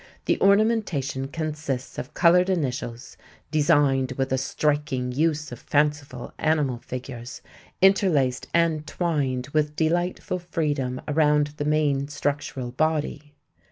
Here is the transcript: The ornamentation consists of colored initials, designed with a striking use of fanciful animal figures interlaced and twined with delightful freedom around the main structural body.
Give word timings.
The 0.25 0.41
ornamentation 0.41 1.27
consists 1.27 1.99
of 1.99 2.15
colored 2.15 2.49
initials, 2.49 3.17
designed 3.51 4.13
with 4.13 4.33
a 4.33 4.37
striking 4.39 5.11
use 5.11 5.51
of 5.51 5.59
fanciful 5.59 6.33
animal 6.39 6.79
figures 6.79 7.43
interlaced 7.83 8.47
and 8.51 8.87
twined 8.87 9.49
with 9.53 9.75
delightful 9.75 10.39
freedom 10.39 11.01
around 11.07 11.53
the 11.57 11.65
main 11.65 12.07
structural 12.07 12.71
body. 12.71 13.35